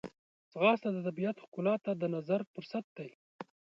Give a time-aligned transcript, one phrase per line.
[0.51, 3.09] ځغاسته د طبیعت ښکلا ته د نظر فرصت دی